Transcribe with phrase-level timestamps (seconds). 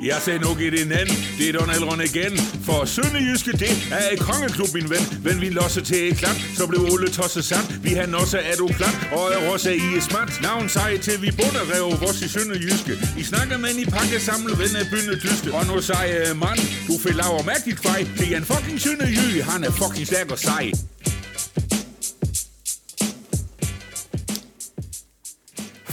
[0.00, 2.32] Jeg sagde nu i din anden, det er Donald Røn igen.
[2.66, 5.04] For Sønderjyske, det er et kongeklub, min ven.
[5.26, 7.66] Men vi losser til et klap, så blev Ole tosset sand.
[7.82, 10.30] Vi har også er du plat, og er også i et smart.
[10.42, 12.92] Navn sej til vi bunder rev vores i Sønderjyske.
[13.20, 15.48] I snakker med i pakke samle ven af bynde dyste.
[15.58, 18.00] Og nu sej øh, mand, du fik laver mærkeligt kvej.
[18.18, 20.64] Det er en fucking Sønderjy, han er fucking stærk og sej.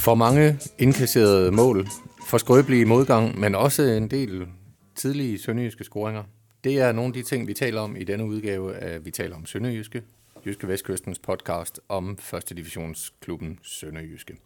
[0.06, 1.88] For mange indkasserede mål,
[2.32, 4.48] for skrøbelige modgang, men også en del
[4.96, 6.24] tidlige sønderjyske scoringer.
[6.64, 9.36] Det er nogle af de ting, vi taler om i denne udgave af Vi taler
[9.36, 10.04] om Sønderjyske,
[10.46, 14.38] Jyske Vestkystens podcast om første divisionsklubben Sønderjyske.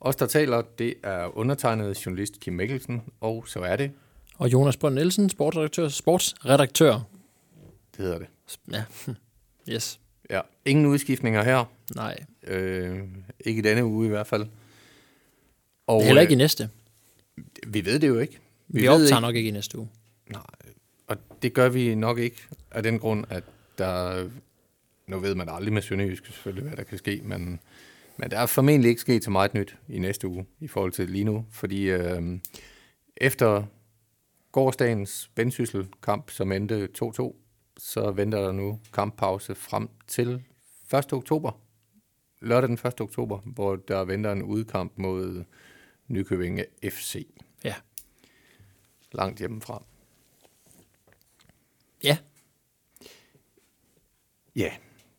[0.00, 3.90] Os, der taler, det er undertegnet journalist Kim Mikkelsen, og så er det...
[4.38, 5.88] Og Jonas Brønd Nielsen, sportsredaktør.
[5.88, 6.92] sportsredaktør.
[7.96, 8.28] Det hedder det.
[8.72, 8.84] Ja,
[9.74, 10.00] yes.
[10.30, 11.64] Ja, ingen udskiftninger her.
[11.94, 12.16] Nej.
[12.46, 12.98] Øh,
[13.40, 14.46] ikke i denne uge i hvert fald.
[15.86, 16.70] Og, Heller ikke i næste.
[17.66, 18.38] Vi ved det jo ikke.
[18.68, 19.20] Vi, vi optager ikke.
[19.20, 19.88] nok ikke i næste uge.
[20.26, 20.42] Nej,
[21.06, 23.44] og det gør vi nok ikke af den grund, at
[23.78, 24.28] der...
[25.06, 27.60] Nu ved man aldrig med Sønderjysk selvfølgelig, hvad der kan ske, men,
[28.16, 31.10] men der er formentlig ikke sket så meget nyt i næste uge i forhold til
[31.10, 32.22] lige nu, fordi øh,
[33.16, 33.62] efter
[34.52, 37.34] gårdsdagens vendsyssel-kamp, som endte 2-2,
[37.78, 40.42] så venter der nu kamppause frem til
[40.94, 41.12] 1.
[41.12, 41.60] oktober.
[42.40, 43.00] Lørdag den 1.
[43.00, 45.44] oktober, hvor der venter en udkamp mod
[46.08, 47.26] Nykøbing FC.
[49.12, 49.82] Langt hjemmefra.
[52.04, 52.18] Ja.
[54.56, 54.70] Ja.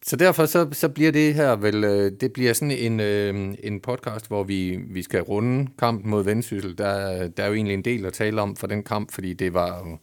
[0.05, 3.79] Så derfor så, så bliver det her vel, øh, det bliver sådan en, øh, en
[3.79, 6.77] podcast, hvor vi, vi skal runde kampen mod Vendsyssel.
[6.77, 9.53] Der, der er jo egentlig en del at tale om for den kamp, fordi det
[9.53, 9.97] var jo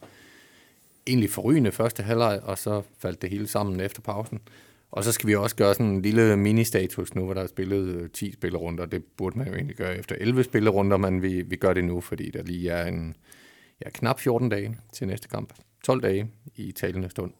[1.07, 4.39] egentlig forrygende første halvleg, og så faldt det hele sammen efter pausen.
[4.91, 8.11] Og så skal vi også gøre sådan en lille mini-status nu, hvor der er spillet
[8.11, 8.85] 10 spillerunder.
[8.85, 12.01] Det burde man jo egentlig gøre efter 11 spillerunder, men vi, vi gør det nu,
[12.01, 13.15] fordi der lige er en
[13.85, 15.53] ja, knap 14 dage til næste kamp.
[15.83, 17.33] 12 dage i talende stund.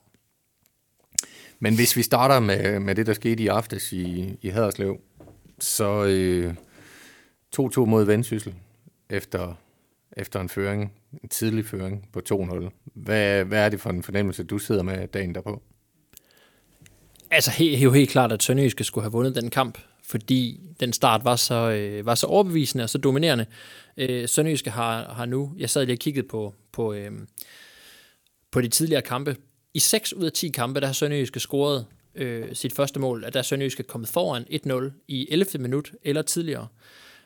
[1.60, 5.02] Men hvis vi starter med, med det, der skete i aftes i, i Haderslev,
[5.60, 6.54] så øh,
[7.60, 8.56] 2-2 mod Vendsyssel
[9.10, 9.54] efter,
[10.18, 10.94] efter en føring,
[11.24, 12.70] en tidlig føring på 2-0.
[12.94, 15.62] Hvad, hvad er det for en fornemmelse, du sidder med dagen derpå?
[17.32, 19.78] Altså, det er jo helt klart, at Sønderjyske skulle have vundet den kamp,
[20.10, 23.46] fordi den start var så, øh, var så overbevisende og så dominerende.
[23.98, 27.12] Øh, Sønderjyske har, har nu, jeg sad lige og kiggede på, på, øh,
[28.52, 29.36] på de tidligere kampe.
[29.74, 31.86] I 6 ud af 10 kampe, der har Sønderjyske scoret
[32.16, 35.58] øh, sit første mål, at der er Sønderjyske kommet foran 1-0 i 11.
[35.60, 36.68] minut eller tidligere.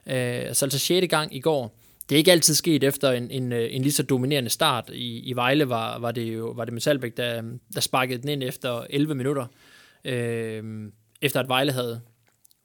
[0.08, 0.14] Øh,
[0.54, 1.08] så altså 6.
[1.10, 1.78] gang i går.
[2.10, 4.90] Det er ikke altid sket efter en, en, øh, en lige så dominerende start.
[4.94, 7.44] I, i Vejle var, var det jo var det Metalbæk, der,
[7.74, 9.46] der sparkede den ind efter 11 minutter
[10.06, 10.64] øh,
[11.22, 12.02] efter at Vejle havde,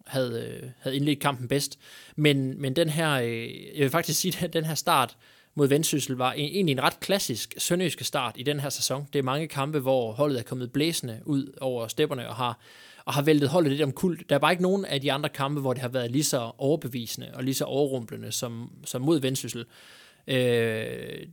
[0.06, 1.78] havde, øh, havde indledt kampen bedst.
[2.17, 5.17] Men, men den her, øh, jeg vil faktisk sige, at den her start
[5.55, 9.06] mod Vendsyssel var en, egentlig en ret klassisk sønderjyske start i den her sæson.
[9.12, 12.59] Det er mange kampe, hvor holdet er kommet blæsende ud over stepperne og har,
[13.05, 14.28] og har væltet holdet lidt om kult.
[14.28, 16.50] Der er bare ikke nogen af de andre kampe, hvor det har været lige så
[16.59, 19.65] overbevisende og lige så overrumplende som, som mod Vendsyssel.
[20.27, 21.27] Øh,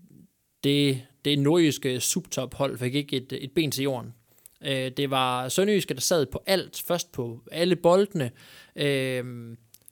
[0.64, 4.14] det, det nordjyske subtophold fik ikke et, et ben til jorden.
[4.66, 8.32] Øh, det var Sønderjyske, der sad på alt, først på alle boldene.
[8.76, 9.26] Øh,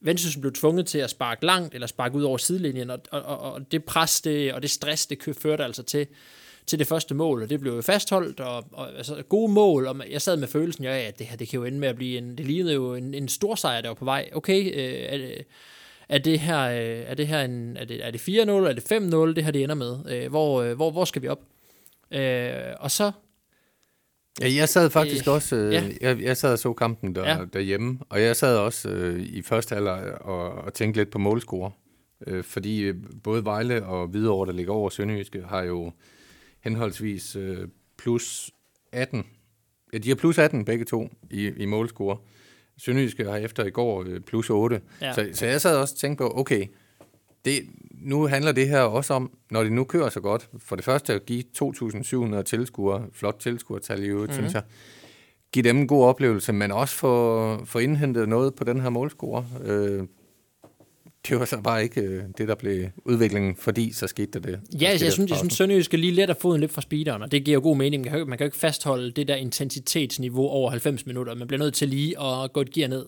[0.02, 3.72] Vendsyssel blev tvunget til at sparke langt, eller sparke ud over sidelinjen, og, og, og
[3.72, 6.08] det pres det, og det stress, det førte altså til,
[6.66, 9.96] til det første mål, og det blev jo fastholdt, og, og altså, gode mål, og
[10.10, 12.18] jeg sad med følelsen, ja, ja, det her, det kan jo ende med at blive
[12.18, 14.30] en, det lignede jo en, en stor sejr, der var på vej.
[14.34, 15.46] Okay, øh, er, det,
[16.10, 18.92] er det her, øh, er det her en, er det, er det 4-0, er det
[18.92, 19.98] 5-0, det her det ender med?
[20.10, 21.42] Øh, hvor, øh, hvor, hvor skal vi op?
[22.12, 23.12] Øh, og så
[24.42, 25.84] Ja, jeg sad faktisk øh, også, øh, ja.
[26.02, 27.46] jeg, jeg sad og så kampen der, ja.
[27.54, 31.72] derhjemme, og jeg sad også øh, i første halvleg og, og tænkte lidt på målscore.
[32.28, 35.92] Øh, fordi øh, både Vejle og Hvidovre, der ligger over Sønderjyske, har jo
[36.60, 38.52] henholdsvis øh, plus
[38.92, 39.26] 18.
[39.94, 42.18] Ja, de har plus 18 begge to i, i målscore.
[42.78, 44.82] Sønderjyske har efter i går øh, plus 8.
[45.02, 45.14] Ja.
[45.14, 46.66] Så, så jeg sad også og tænkte på, okay,
[47.46, 47.62] det,
[48.02, 51.14] nu handler det her også om, når det nu kører så godt, for det første
[51.14, 54.44] at give 2.700 tilskuere, flot tilskuertal i øvrigt, mm-hmm.
[54.44, 54.64] synes jeg,
[55.52, 59.46] give dem en god oplevelse, men også få, få indhentet noget på den her målscore.
[59.64, 60.04] Øh,
[61.28, 64.60] det var så bare ikke øh, det, der blev udviklingen, fordi så skete det.
[64.82, 66.82] Ja, altså, jeg, synes, jeg synes, Sønderjysk skal lige let at få en lidt fra
[66.82, 68.04] speederen, og det giver jo god mening.
[68.04, 71.36] Man kan, man kan jo ikke fastholde det der intensitetsniveau over 90 minutter.
[71.36, 73.06] Man bliver nødt til lige at gå et gear ned.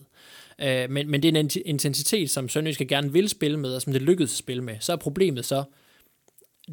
[0.58, 3.92] Øh, men, men det er en intensitet, som Sønderjyske gerne vil spille med, og som
[3.92, 4.76] det lykkedes at spille med.
[4.80, 5.64] Så er problemet så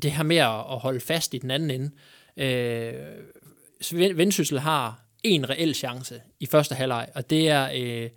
[0.01, 1.91] det her med at holde fast i den anden ende.
[2.37, 8.09] Øh, Vendsyssel har en reel chance i første halvleg, og det er øh,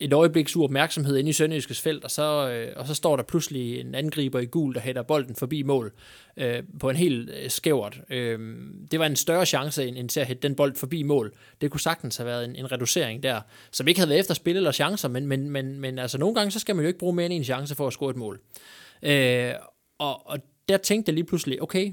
[0.00, 3.80] et øjebliks opmærksomhed inde i Sønderjyskets felt, og så, øh, og så står der pludselig
[3.80, 5.92] en angriber i gul, der hætter bolden forbi mål
[6.36, 8.00] øh, på en helt øh, skævert.
[8.10, 8.38] Øh,
[8.90, 11.32] det var en større chance end, end til at hætte den bold forbi mål.
[11.60, 14.56] Det kunne sagtens have været en, en reducering der, som ikke havde været efter spil
[14.56, 17.14] eller chancer, men, men, men, men altså nogle gange, så skal man jo ikke bruge
[17.14, 18.40] mere end en chance for at score et mål.
[19.02, 19.52] Øh,
[19.98, 20.38] og, og
[20.68, 21.92] der tænkte jeg lige pludselig, okay,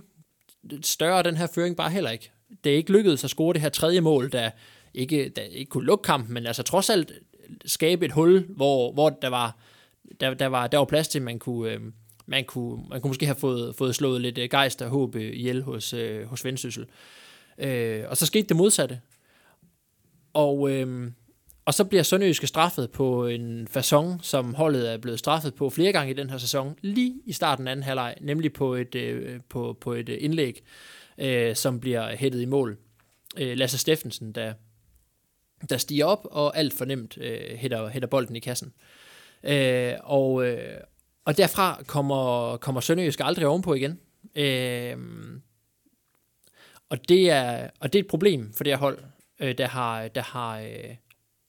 [0.82, 2.32] større den her føring bare heller ikke.
[2.64, 4.50] Det er ikke lykkedes at score det her tredje mål, der
[4.94, 7.12] ikke, der ikke kunne lukke kampen, men altså trods alt
[7.66, 9.58] skabe et hul, hvor, hvor der, var,
[10.20, 11.82] der, der, var, der var plads til, at man kunne, øh,
[12.26, 15.34] man kunne, man kunne måske have fået, fået slået lidt øh, gejst og håb øh,
[15.34, 16.86] ihjel hos, øh, hos Vendsyssel.
[17.58, 19.00] Øh, og så skete det modsatte.
[20.34, 21.12] Og, øh,
[21.66, 25.92] og så bliver Sønderjyske straffet på en façon, som holdet er blevet straffet på flere
[25.92, 29.40] gange i den her sæson, lige i starten af anden halvleg, nemlig på et, øh,
[29.50, 30.64] på, på et indlæg,
[31.18, 32.78] øh, som bliver hættet i mål.
[33.38, 34.54] Øh, Lasse Steffensen, der
[35.70, 38.74] der stiger op, og alt for nemt øh, hætter, hætter bolden i kassen.
[39.44, 40.78] Øh, og, øh,
[41.26, 44.00] og derfra kommer, kommer Sønderjysk aldrig ovenpå igen.
[44.36, 44.98] Øh,
[46.90, 49.00] og, det er, og det er et problem for det her hold,
[49.40, 50.96] øh, der, har, der, har, øh,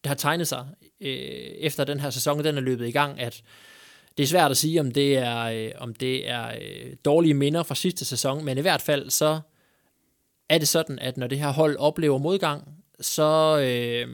[0.05, 0.67] der har tegnet sig
[1.01, 1.09] øh,
[1.59, 3.43] efter den her sæson, den er løbet i gang, at
[4.19, 7.63] det er svært at sige, om det er, øh, om det er øh, dårlige minder
[7.63, 9.41] fra sidste sæson, men i hvert fald så
[10.49, 14.09] er det sådan, at når det her hold oplever modgang, så, øh,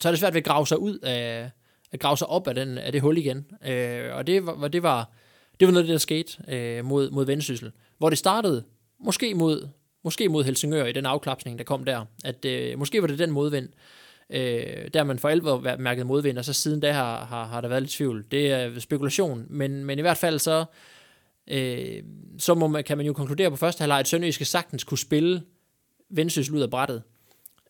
[0.00, 1.50] så er det svært ved at grave sig ud af,
[1.92, 3.46] at grave sig op af, den, af det hul igen.
[3.66, 5.10] Øh, og det var, det var,
[5.60, 7.72] det var noget af det, der skete øh, mod, mod Vendsyssel.
[7.98, 8.64] Hvor det startede,
[9.00, 9.68] måske mod,
[10.04, 12.04] måske mod Helsingør i den afklapsning, der kom der.
[12.24, 13.68] At øh, måske var det den modvind,
[14.30, 17.68] øh, der man for alvor mærket modvind, og så siden da har, har, har der
[17.68, 18.24] været lidt tvivl.
[18.30, 20.64] Det er spekulation, men, men i hvert fald så,
[21.50, 22.02] øh,
[22.38, 25.42] så må man, kan man jo konkludere på første halvleg, at Sønderjyske sagtens kunne spille
[26.10, 27.02] Vendsyssel ud af brættet.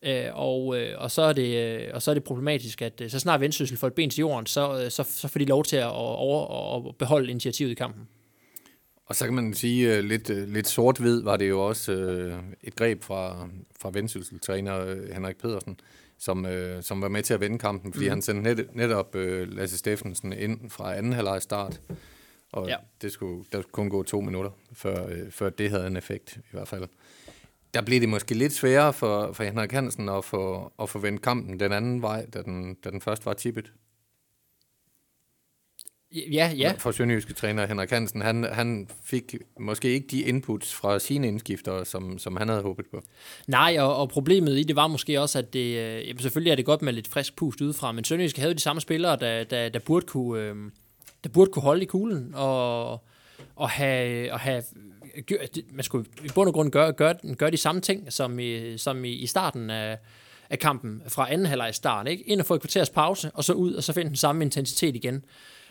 [0.03, 3.09] Øh, og, øh, og, så er det, øh, og så er det problematisk, at øh,
[3.09, 5.63] så snart Vendsyssel får et ben til jorden, så, øh, så, så får de lov
[5.63, 8.07] til at, over, at beholde initiativet i kampen.
[9.05, 12.43] Og så kan man sige, uh, lidt, uh, lidt sort-hvid var det jo også uh,
[12.63, 13.49] et greb fra,
[13.81, 15.79] fra Vendsyssel-træner Henrik Pedersen,
[16.17, 16.51] som, uh,
[16.81, 18.09] som var med til at vende kampen, fordi mm.
[18.09, 19.21] han sendte net, netop uh,
[19.57, 21.81] Lasse Steffensen ind fra anden halvleg start.
[22.51, 22.75] Og ja.
[23.01, 26.37] det skulle, der skulle kun gå to minutter, før, uh, før det havde en effekt
[26.37, 26.87] i hvert fald
[27.73, 31.21] der blev det måske lidt sværere for, for Henrik Hansen at få, at få vendt
[31.21, 33.71] kampen den anden vej, da den, da den først var tippet.
[36.11, 36.73] Ja, ja.
[36.77, 41.83] For Sønderjyske træner Henrik Hansen, han, han fik måske ikke de inputs fra sine indskifter,
[41.83, 43.01] som, som han havde håbet på.
[43.47, 45.77] Nej, og, og problemet i det var måske også, at det,
[46.09, 48.81] øh, selvfølgelig er det godt med lidt frisk pust udefra, men Sønderjyske havde de samme
[48.81, 50.55] spillere, der, der, der, burde, kunne, øh,
[51.23, 53.03] der burde kunne holde i kuglen, og,
[53.55, 54.63] og have, og have
[55.71, 59.05] man skulle i bund og grund gøre, gøre, gøre de samme ting, som i, som
[59.05, 59.97] i, i starten af,
[60.49, 62.07] af kampen fra anden halvleg start.
[62.07, 62.23] Ikke?
[62.23, 64.95] Ind og få et kvarters pause, og så ud, og så finde den samme intensitet
[64.95, 65.25] igen.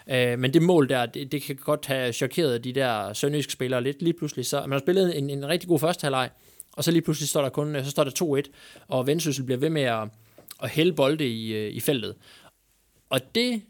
[0.09, 3.83] Øh, men det mål der, det, det kan godt have chokeret de der sønderjyske spillere
[3.83, 4.47] lidt lige pludselig.
[4.47, 6.31] Så man har spillet en, en rigtig god første halvleg,
[6.73, 8.51] og så lige pludselig står der kun så står der 2-1,
[8.89, 10.09] og Vendsyssel bliver ved med at,
[10.63, 12.15] at hælde bolde i, øh, i feltet.
[13.11, 13.63] Og det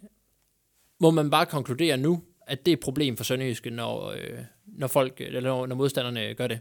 [1.00, 4.86] må man bare konkludere nu, at det er et problem for Sønderjyske, når, øh, når,
[4.86, 6.60] folk, eller når, når modstanderne gør det.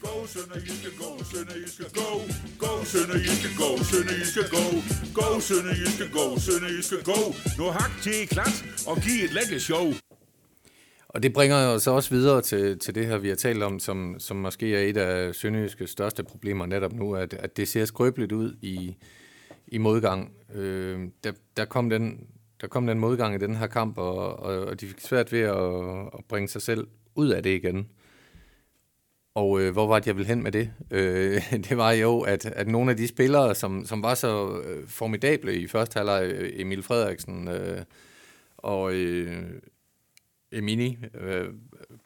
[0.00, 2.08] Go, Sønderjyske, go, Sønderjyske, go.
[2.58, 4.64] Go, Sønderjyske, go, Sønderjyske, go.
[5.14, 7.18] Go, Sønderjyske, go, Sønderjyske, go.
[7.58, 8.56] Nu hak til klat
[8.86, 9.92] og giv et lækkert show.
[11.08, 14.16] Og det bringer os også videre til, til det her, vi har talt om, som,
[14.18, 18.32] som måske er et af Sønderjyskes største problemer netop nu, at, at det ser skrøbeligt
[18.32, 18.96] ud i,
[19.66, 20.32] i modgang.
[20.54, 22.26] Øh, der, der kom den
[22.62, 25.40] der kom den modgang i den her kamp, og, og, og de fik svært ved
[25.40, 27.88] at, at bringe sig selv ud af det igen.
[29.34, 30.72] Og øh, hvor var det, jeg ville hen med det?
[30.90, 34.88] Øh, det var jo, at, at nogle af de spillere, som, som var så øh,
[34.88, 37.82] formidable i første halvleg, øh, Emil Frederiksen øh,
[38.56, 39.44] og øh,
[40.52, 41.48] Emini, øh,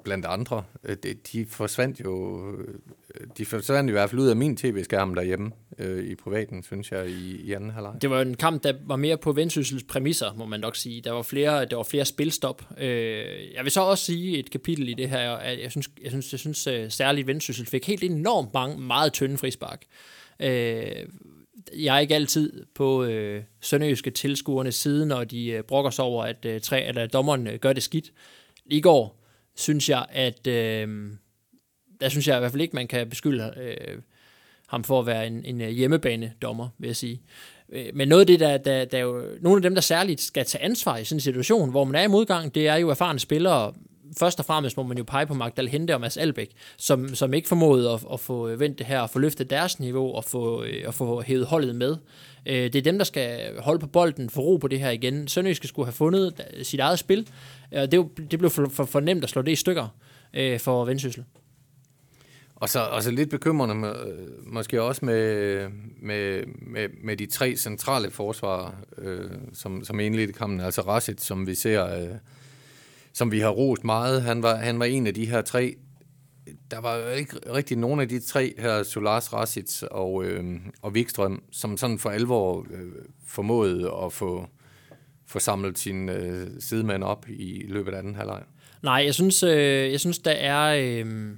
[0.06, 2.74] blandt andre, øh, de, de forsvandt jo øh,
[3.38, 7.08] de forsvandt i hvert fald ud af min tv-skærm derhjemme øh, i privaten, synes jeg,
[7.08, 7.94] i, i anden halvleg.
[8.02, 11.00] Det var en kamp, der var mere på Vendsyssels præmisser, må man nok sige.
[11.00, 12.62] Der var flere, der var flere spilstop.
[12.78, 16.10] Øh, jeg vil så også sige et kapitel i det her, at jeg synes, jeg
[16.10, 19.82] synes, jeg synes uh, særligt Vendsyssel fik helt enormt mange meget tynde frispark.
[20.40, 21.06] Øh,
[21.76, 26.24] jeg er ikke altid på øh, sønderjyske tilskuernes side, når de øh, brokker sig over,
[26.24, 28.12] at øh, tre, eller dommeren øh, gør det skidt.
[28.66, 29.25] I går
[29.56, 30.46] synes jeg, at...
[30.46, 31.10] Øh,
[32.00, 33.98] der synes jeg i hvert fald ikke, man kan beskylde øh,
[34.66, 37.22] ham for at være en, en hjemmebanedommer, hjemmebane-dommer, vil jeg sige.
[37.68, 40.20] Øh, men noget af det, der, der, der er jo, nogle af dem, der særligt
[40.20, 42.90] skal tage ansvar i sådan en situation, hvor man er i modgang, det er jo
[42.90, 43.72] erfarne spillere,
[44.18, 47.34] først og fremmest må man jo pege på Magdal Hente og Mads Albæk, som, som
[47.34, 50.24] ikke formåede at, at få øh, vendt det her, og få løftet deres niveau og
[50.24, 51.96] få, øh, at få hævet holdet med.
[52.46, 55.28] Øh, det er dem, der skal holde på bolden, få ro på det her igen.
[55.28, 57.28] Sønderjyske skulle have fundet sit eget spil,
[57.72, 59.88] og det, det blev for, for, for nemt at slå det i stykker
[60.58, 61.24] for Vendsyssel.
[62.56, 63.94] Og så, og så lidt bekymrende med,
[64.46, 65.68] måske også med,
[66.02, 71.46] med, med, med de tre centrale forsvarer, øh, som, som indledte kampen, altså Rashid, som
[71.46, 72.08] vi ser, øh,
[73.16, 74.22] som vi har rost meget.
[74.22, 75.76] Han var, han var en af de her tre.
[76.70, 80.44] Der var ikke rigtig nogen af de tre her, Solars, Rasic og, øh,
[80.82, 82.92] og Wikstrøm, som sådan for alvor øh,
[83.26, 84.46] formåede at få,
[85.26, 88.42] få samlet sin øh, sidemand op i løbet af den halvleg.
[88.82, 90.76] Nej, jeg synes, øh, jeg synes der er...
[90.78, 91.36] Øh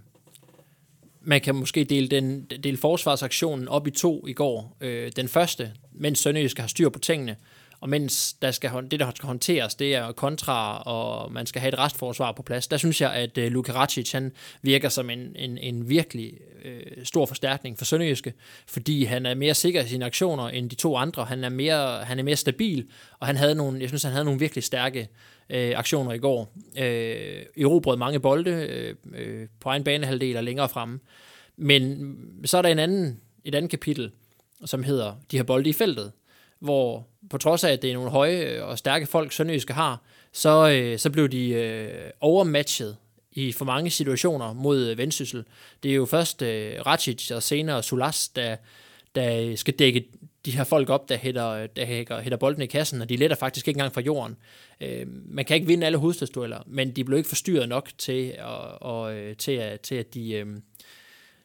[1.20, 4.76] man kan måske dele, den, dele forsvarsaktionen op i to i går.
[4.80, 7.36] Øh, den første, mens Sønderjysk skal styr på tingene,
[7.80, 11.72] og mens der skal, det, der skal håndteres, det er kontra, og man skal have
[11.72, 14.32] et restforsvar på plads, der synes jeg, at øh, Luka Racic, han
[14.62, 16.32] virker som en, en, en virkelig
[16.64, 18.32] øh, stor forstærkning for Sønderjyske,
[18.66, 21.24] fordi han er mere sikker i sine aktioner end de to andre.
[21.24, 22.86] Han er mere, han er mere stabil,
[23.18, 25.08] og han havde nogle, jeg synes, han havde nogle virkelig stærke
[25.50, 26.52] øh, aktioner i går.
[26.78, 31.00] Øh, erobrede mange bolde øh, øh, på egen banehalvdel og længere fremme.
[31.56, 34.10] Men så er der en anden, et andet kapitel,
[34.64, 36.12] som hedder de her bolde i feltet,
[36.58, 40.02] hvor på trods af, at det er nogle høje øh, og stærke folk, Sønderjyske har,
[40.32, 42.96] så, øh, så blev de øh, overmatchet
[43.32, 45.44] i for mange situationer mod øh, Vendsyssel.
[45.82, 48.56] Det er jo først øh, Racic og senere Sulas, der,
[49.14, 50.04] der øh, skal dække
[50.44, 53.36] de her folk op, der hætter, der hætter, hætter bolden i kassen, og de letter
[53.36, 54.36] faktisk ikke engang fra jorden.
[54.80, 58.44] Øh, man kan ikke vinde alle hovedstadsdueller, men de blev ikke forstyrret nok til, at,
[58.80, 60.32] og, til, at, til at de...
[60.32, 60.46] Øh,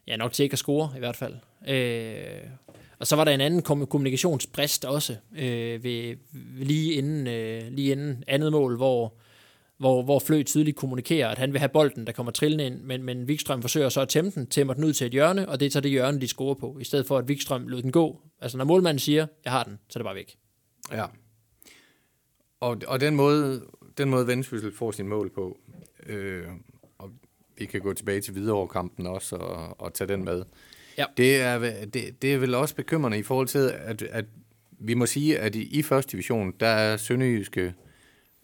[0.07, 1.35] ja, nok til ikke at score i hvert fald.
[1.67, 2.49] Øh,
[3.03, 6.15] og så var der en anden kommunikationsbrist også, øh, ved,
[6.57, 9.13] lige, inden, øh, lige inden andet mål, hvor,
[9.77, 13.03] hvor, hvor Flø tydeligt kommunikerer, at han vil have bolden, der kommer trillende ind, men,
[13.03, 15.65] men Wikstrøm forsøger så at tæmme den, tæmmer den ud til et hjørne, og det
[15.65, 18.21] er så det hjørne, de scorer på, i stedet for at Wikstrøm lod den gå.
[18.41, 20.37] Altså når målmanden siger, jeg har den, så er det bare væk.
[20.91, 21.05] Ja.
[22.59, 23.61] Og, og den måde,
[23.97, 25.57] den måde Vendsyssel får sin mål på,
[26.05, 26.43] øh,
[26.97, 27.11] og
[27.57, 30.43] vi kan gå tilbage til Hvidovre-kampen også og, og tage den med,
[30.97, 31.05] Ja.
[31.17, 34.25] Det, er, det, det er vel også bekymrende i forhold til, at, at
[34.79, 37.73] vi må sige, at i, i første division, der er Sønderjyske,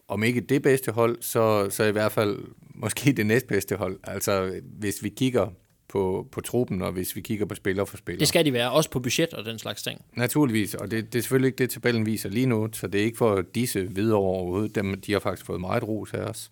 [0.08, 2.38] om ikke det bedste hold, så, så i hvert fald
[2.74, 3.98] måske det næstbedste hold.
[4.04, 5.48] Altså, hvis vi kigger
[5.88, 8.18] på, på truppen, og hvis vi kigger på spiller for spiller.
[8.18, 10.04] Det skal de være, også på budget og den slags ting.
[10.12, 13.04] Naturligvis, og det, det er selvfølgelig ikke det, tabellen viser lige nu, så det er
[13.04, 14.74] ikke for disse videre overhovedet.
[14.74, 16.50] Dem, de har faktisk fået meget ros af os.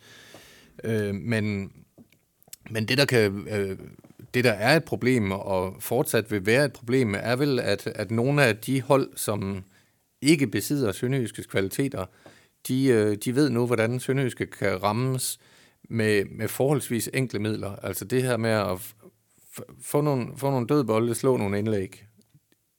[0.85, 1.73] Øh, men,
[2.71, 3.79] men det, der kan øh,
[4.35, 8.11] det, der er et problem, og fortsat vil være et problem, er vel, at, at
[8.11, 9.65] nogle af de hold, som
[10.23, 12.07] ikke besidder sønderjyskes kvaliteter,
[12.69, 15.39] de, øh, de ved nu, hvordan sønderjyske kan rammes
[15.91, 17.77] med, med forholdsvis enkle midler.
[17.77, 18.95] Altså det her med at
[19.83, 22.07] få nogle, få nogle døde bolde, slå nogle indlæg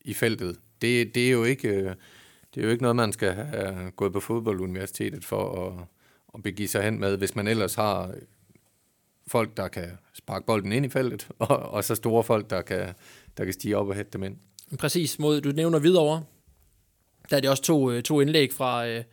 [0.02, 1.96] i feltet, det, det, er jo ikke, øh,
[2.56, 5.86] det er jo ikke noget, man skal have gået på fodbolduniversitetet for at,
[6.36, 8.14] at begive sig hen med, hvis man ellers har
[9.30, 12.94] folk, der kan sparke bolden ind i feltet, og, og så store folk, der kan,
[13.38, 14.38] der kan stige op og hætte dem ind.
[14.80, 16.24] Præcis, mod, du nævner videre.
[17.30, 19.04] Der er det også to, øh, to indlæg fra, øh,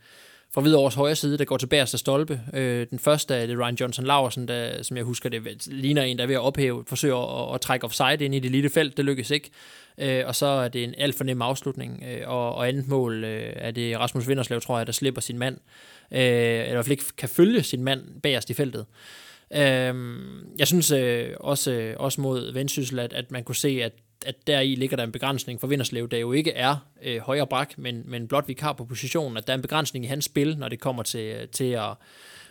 [0.53, 2.41] fra Hvidovres højre side, der går til bagerste stolpe.
[2.53, 6.17] Øh, den første er det Ryan Johnson Larsen, der, som jeg husker, det ligner en,
[6.17, 8.97] der er ved at ophæve, forsøger at, at trække offside ind i det lille felt.
[8.97, 9.51] Det lykkes ikke.
[10.25, 12.03] og så er det en alt for nem afslutning.
[12.25, 15.57] og, og andet mål er det Rasmus Vinderslev, tror jeg, der slipper sin mand.
[16.11, 18.85] eller i hvert fald ikke kan følge sin mand bagerst i feltet.
[19.55, 23.93] Øhm, jeg synes øh, også, øh, også mod Vendsyssel, at, at man kunne se, at,
[24.25, 27.47] at der i ligger der en begrænsning for Vinderslev, der jo ikke er øh, højre
[27.47, 30.57] bak, men, men blot vikar på positionen, at der er en begrænsning i hans spil,
[30.57, 31.93] når det kommer til, øh, til at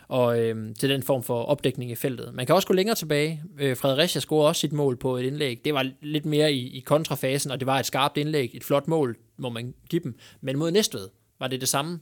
[0.07, 2.33] og øh, til den form for opdækning i feltet.
[2.33, 3.43] Man kan også gå længere tilbage.
[3.59, 5.61] Øh, Fredericia scorede også sit mål på et indlæg.
[5.65, 8.87] Det var lidt mere i, i kontrafasen, og det var et skarpt indlæg, et flot
[8.87, 10.17] mål, må man give dem.
[10.41, 11.99] Men mod Næstved var det det samme.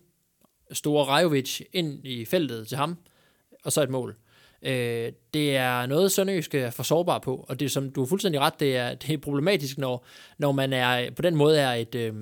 [0.71, 2.97] Store Rajovic ind i feltet til ham,
[3.63, 4.15] og så et mål.
[4.65, 8.05] Øh, det er noget, Sønderjysk er for sårbar på, og det er, som du har
[8.05, 10.05] fuldstændig ret, det er, det er problematisk, når,
[10.37, 12.13] når man er på den måde er et, øh,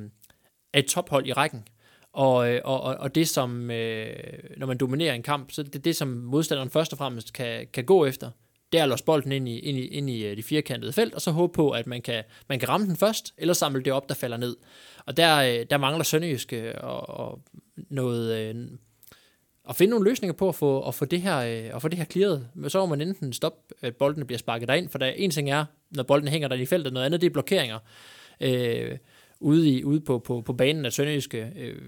[0.73, 1.67] et tophold i rækken.
[2.13, 4.15] Og, øh, og, og det, som, øh,
[4.57, 7.67] når man dominerer en kamp, så det er det, som modstanderen først og fremmest kan,
[7.73, 8.31] kan gå efter,
[8.71, 11.13] det er at låse bolden ind i, ind i, ind i øh, de firkantede felt,
[11.13, 13.93] og så håbe på, at man kan, man kan ramme den først, eller samle det
[13.93, 14.55] op, der falder ned.
[15.05, 17.41] Og der, øh, der mangler Sønderjyske og, og
[17.89, 18.55] noget,
[19.69, 21.97] at finde nogle løsninger på at få, at få det her, øh, at få det
[21.97, 22.47] her clearet.
[22.53, 25.31] Men så må man enten stoppe, at bolden bliver sparket derind, for der er en
[25.31, 27.79] ting er, når bolden hænger der i feltet, noget andet det er blokeringer
[28.41, 28.97] øh,
[29.39, 31.81] ude, i, ude på, på, på banen, at Sønderjyske øh,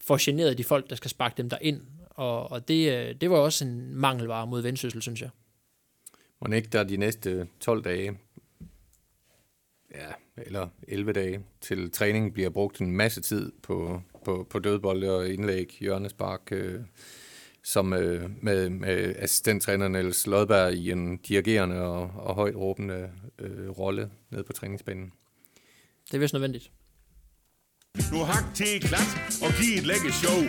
[0.00, 1.80] får generet de folk, der skal sparke dem derind.
[2.10, 5.30] Og, og det, øh, det var også en mangelvare mod vendsyssel, synes jeg.
[6.40, 8.18] Må ikke der de næste 12 dage,
[9.94, 10.06] ja,
[10.36, 15.28] eller 11 dage, til træning bliver brugt en masse tid på, på, på dødbolde og
[15.28, 16.80] indlæg, hjørnespark, øh,
[17.62, 23.70] som øh, med, med assistenttræner Niels Lodberg i en dirigerende og, og højt råbende øh,
[23.70, 25.12] rolle nede på træningsbanen.
[26.06, 26.70] Det er vist nødvendigt.
[28.12, 30.42] Nu hak til klat og giv et lække show.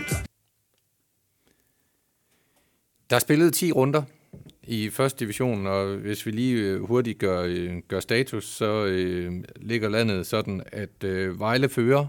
[3.10, 4.04] Der er spillet 10 runder
[4.64, 9.34] i første division, og hvis vi lige øh, hurtigt gør, øh, gør status, så øh,
[9.56, 12.08] ligger landet sådan, at øh, Vejle fører,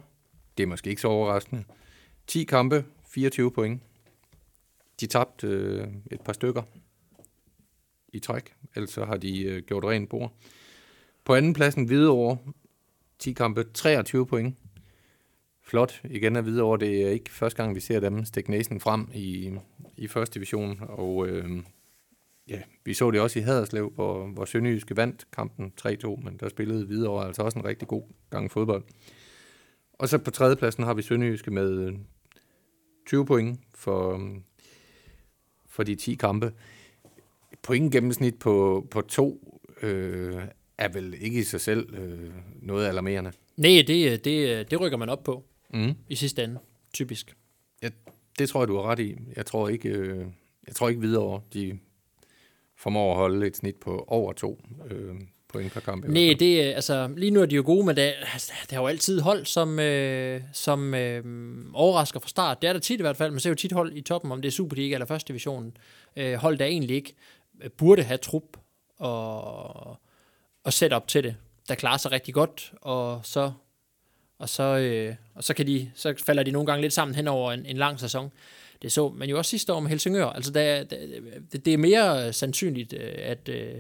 [0.57, 1.65] det er måske ikke så overraskende,
[2.27, 3.83] 10 kampe, 24 point.
[5.01, 6.63] De tabte øh, et par stykker
[8.09, 10.33] i træk, ellers har de øh, gjort rent bord.
[11.25, 12.39] På anden pladsen Hvidovre,
[13.19, 14.57] 10 kampe, 23 point.
[15.63, 16.01] Flot.
[16.05, 19.55] Igen er Hvidovre, det er ikke første gang, vi ser dem stikke næsen frem i,
[19.97, 21.63] i første division, og øh,
[22.49, 26.49] ja, vi så det også i Haderslev, hvor, hvor Sønderjyske vandt kampen 3-2, men der
[26.49, 28.85] spillede Hvidovre altså også en rigtig god gang fodbold.
[29.99, 31.93] Og så på tredjepladsen har vi Sønderjyske med
[33.07, 34.31] 20 point for,
[35.69, 36.53] for de 10 kampe.
[37.62, 40.43] Point gennemsnit på, på to øh,
[40.79, 42.31] er vel ikke i sig selv øh,
[42.62, 43.33] noget alarmerende.
[43.57, 45.93] Nej, det, det, det rykker man op på Mm.
[46.09, 46.59] i sidste ende,
[46.93, 47.37] typisk.
[47.83, 47.88] Ja,
[48.38, 49.17] det tror jeg, du har ret i.
[49.37, 50.26] Jeg tror ikke, øh,
[50.67, 51.79] jeg tror ikke videre, de
[52.76, 54.61] formår at holde et snit på over to
[54.91, 55.15] øh,
[55.57, 56.05] point per kamp.
[56.09, 58.81] Nej, det, er- altså, lige nu er de jo gode, men det, altså, det har
[58.81, 61.25] jo altid hold, som, øh, som øh,
[61.75, 62.63] overrasker fra start.
[62.63, 63.31] Det er der tit i hvert fald.
[63.31, 65.77] Man ser jo tit hold i toppen, om det er Superliga eller første divisionen.
[66.17, 67.15] Øh, hold, der egentlig ikke
[67.63, 68.57] øh, burde have trup
[68.99, 69.99] og,
[70.65, 71.37] og setup til det,
[71.69, 73.53] der klarer sig rigtig godt, og så,
[74.39, 77.29] og så, øh, og så, kan de, så falder de nogle gange lidt sammen hen
[77.29, 78.33] over en, en lang sæson.
[78.83, 80.27] Det så man jo også sidste år med Helsingør.
[80.27, 80.97] Altså, der, der,
[81.53, 83.75] det, det er mere sandsynligt, øh, at øh,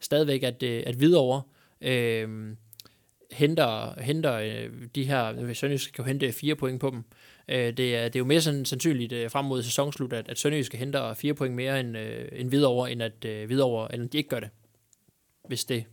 [0.00, 1.42] stadigvæk, at, øh, at Hvidovre
[1.80, 2.28] øh,
[3.32, 7.04] henter, henter øh, de her, Sønderjysk kan jo hente fire point på dem.
[7.48, 10.38] Øh, det, er, det er jo mere sådan, sandsynligt øh, frem mod sæsonslut, at, at
[10.38, 14.18] Sønderjysk henter fire point mere end, øh, end Hvidovre, end at øh, Hvidovre, eller de
[14.18, 14.48] ikke gør det.
[15.48, 15.84] Hvis det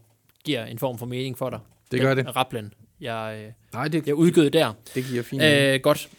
[0.46, 1.60] giver en form for mening for dig.
[1.92, 2.36] Det gør Den det.
[2.36, 4.74] Rapplen, jeg, øh, Nej, det, jeg udgød der.
[4.96, 5.44] det giver fint.
[5.44, 6.10] Øh, godt.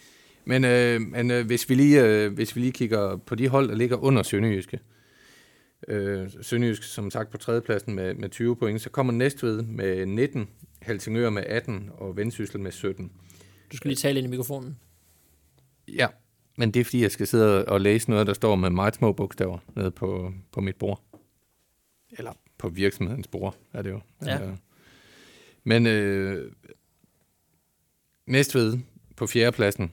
[0.45, 3.69] men øh, men øh, hvis, vi lige, øh, hvis vi lige kigger på de hold,
[3.69, 4.98] der ligger under Sønderjyske, øh,
[6.43, 10.49] Sønderjyske som sagt på tredjepladsen med, med 20 point, så kommer Næstved med 19,
[10.83, 13.13] Helsingør med 18 og Vendsyssel med 17.
[13.73, 14.79] Du skal lige tale ind i mikrofonen.
[15.89, 16.07] Ja,
[16.57, 19.13] men det er fordi, jeg skal sidde og læse noget, der står med meget små
[19.13, 21.03] bogstaver nede på, på mit bord.
[22.11, 24.01] Eller på virksomhedens bord, er det jo.
[24.27, 24.43] Ja.
[24.43, 24.57] Øh,
[25.65, 26.53] Men øh,
[28.27, 28.79] Næstved
[29.17, 29.93] på fjerdepladsen.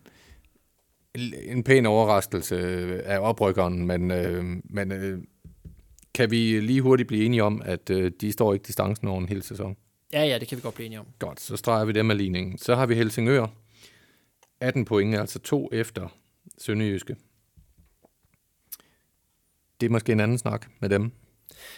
[1.44, 2.58] En pæn overraskelse
[3.04, 5.24] af oprykkeren, men, øh, men øh,
[6.16, 9.30] kan vi lige hurtigt blive enige om, at øh, de står ikke distancen over en
[9.30, 9.78] hel sæson?
[10.14, 11.08] Ja, ja, det kan vi godt blive enige om.
[11.20, 12.58] Godt, så streger vi dem af ligningen.
[12.58, 13.48] Så har vi Helsingør.
[14.60, 16.08] 18 point, altså to efter
[16.58, 17.16] Sønderjyske.
[19.82, 21.12] Det er måske en anden snak med dem.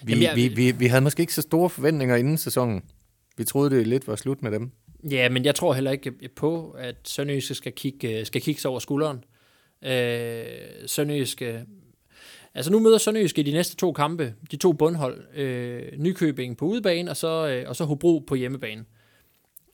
[0.04, 2.82] Vi, Jamen, jeg- vi, vi, vi havde måske ikke så store forventninger inden sæsonen.
[3.38, 4.72] Vi troede, det lidt var slut med dem.
[5.12, 8.80] Ja, men jeg tror heller ikke på, at Sønderjyske skal kigge, skal kigge sig over
[8.80, 9.24] skulderen.
[9.84, 10.46] Øh,
[10.86, 11.66] Sønderjyske...
[12.58, 16.66] Altså nu møder Sønderjyske i de næste to kampe, de to bundhold, øh, Nykøbing på
[16.66, 18.86] udebane, og så, øh, og så Hobro på hjemmebane.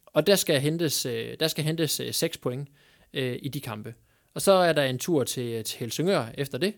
[0.06, 2.68] Og der skal hentes, øh, der skal hentes øh, 6 point
[3.14, 3.94] øh, i de kampe.
[4.34, 6.74] Og så er der en tur til, til Helsingør efter det.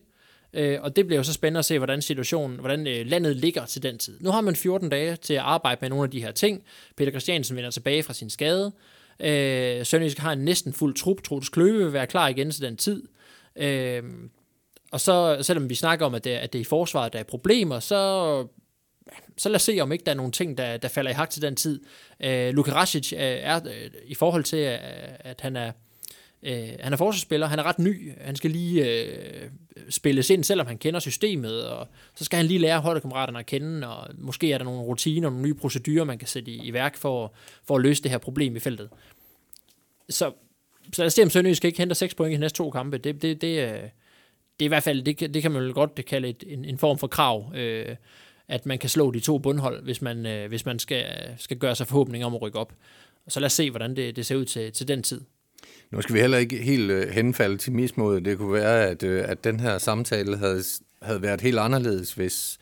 [0.54, 3.66] Øh, og det bliver jo så spændende at se, hvordan situationen, hvordan øh, landet ligger
[3.66, 4.18] til den tid.
[4.22, 6.64] Nu har man 14 dage til at arbejde med nogle af de her ting.
[6.98, 8.72] Peter Christiansen vender tilbage fra sin skade.
[9.20, 11.24] Øh, Sønderjysk har en næsten fuld trup.
[11.24, 13.04] Troels Kløve vil være klar igen til den tid.
[13.56, 14.04] Øh,
[14.96, 17.24] og så, selvom vi snakker om, at det, at det er i forsvaret, der er
[17.24, 18.48] problemer, så,
[19.38, 21.30] så lad os se, om ikke der er nogle ting, der, der falder i hak
[21.30, 21.82] til den tid.
[22.20, 24.80] Øh, Luka Rasic er, øh, er øh, i forhold til, at,
[25.20, 25.72] at han er
[26.44, 29.50] Øh, han er forsvarsspiller, han er ret ny, han skal lige øh,
[29.90, 33.88] spilles ind, selvom han kender systemet, og så skal han lige lære holdkammeraterne at kende,
[33.88, 36.98] og måske er der nogle rutiner, nogle nye procedurer, man kan sætte i, i værk
[36.98, 37.34] for,
[37.68, 38.90] for at løse det her problem i feltet.
[40.10, 40.32] Så,
[40.94, 42.98] så lad os se, om Sønderjysk ikke henter 6 point i de næste to kampe.
[42.98, 43.90] Det, det, det, øh,
[44.60, 46.66] det er i hvert fald, det, kan- det kan man vel godt kalde et, en,
[46.66, 47.96] en form for krav, øh,
[48.48, 51.06] at man kan slå de to bundhold, hvis man, øh, hvis man skal,
[51.38, 52.74] skal gøre sig forhåbning om at rykke op.
[53.26, 55.22] Og så lad os se, hvordan det, det ser ud til, til den tid.
[55.92, 58.26] Nu skal vi heller ikke helt øh, henfalde til mismodet.
[58.26, 60.64] Det kunne være, at, øh, at den her samtale havde,
[61.02, 62.58] havde været helt anderledes, hvis,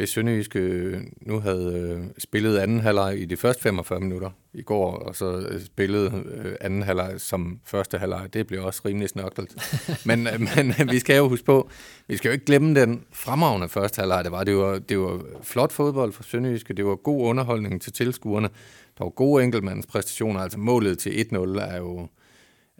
[0.00, 4.62] hvis Sønderjysk øh, nu havde øh, spillet anden halvleg i de første 45 minutter i
[4.62, 6.24] går, og så øh, spillet
[6.60, 9.48] anden halvleg som første halvleg, det bliver også rimelig snørklet.
[10.08, 11.70] men, men vi skal jo huske på,
[12.08, 14.44] vi skal jo ikke glemme den fremragende første halvleg, det var.
[14.44, 18.48] Det var, det var flot fodbold for Sønderjyske, det var god underholdning til tilskuerne,
[18.98, 22.08] der var gode enkeltmandspræstationer, altså målet til 1-0 er jo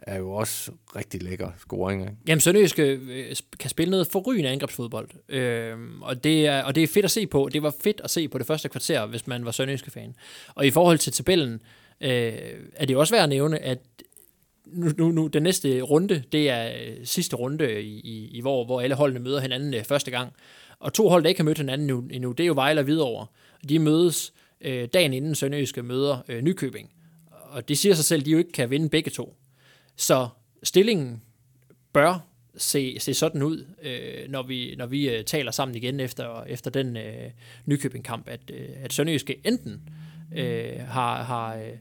[0.03, 2.03] er jo også rigtig lækker scoring.
[2.03, 2.15] Ikke?
[2.29, 6.89] Jamen, Sønderjysk øh, kan spille noget forrygende angrebsfodbold, øh, og, det er, og det er
[6.89, 7.49] fedt at se på.
[7.53, 10.15] Det var fedt at se på det første kvarter, hvis man var Sønderjyske fan.
[10.55, 11.61] Og i forhold til tabellen,
[12.01, 12.33] øh,
[12.75, 13.79] er det også værd at nævne, at
[14.67, 18.65] nu, nu, nu, den næste runde, det er øh, sidste runde, i, i, i hvor,
[18.65, 20.33] hvor alle holdene møder hinanden øh, første gang.
[20.79, 22.85] Og to hold, der ikke har mødt hinanden nu, endnu, det er jo Vejle og
[22.85, 23.27] Hvidovre.
[23.69, 26.91] De mødes øh, dagen inden Sønderjyske møder øh, Nykøbing.
[27.31, 29.37] Og det siger sig selv, at de jo ikke kan vinde begge to.
[29.97, 30.29] Så
[30.63, 31.23] stillingen
[31.93, 32.27] bør
[32.57, 36.71] se, se sådan ud, øh, når vi, når vi øh, taler sammen igen efter, efter
[36.71, 37.31] den øh,
[37.67, 39.89] Nykøbing-kamp, at, øh, at Sønderjyske enten
[40.35, 41.73] øh, har, har, øh,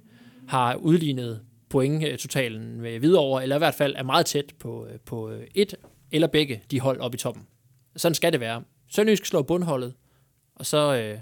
[0.47, 5.29] har udlignet point-totalen med Hvidovre, eller i hvert fald er meget tæt på, øh, på
[5.29, 5.75] øh, et
[6.11, 7.47] eller begge de hold op i toppen.
[7.95, 8.63] Sådan skal det være.
[8.87, 9.93] Sønderjysk slår bundholdet,
[10.55, 11.19] og så, øh,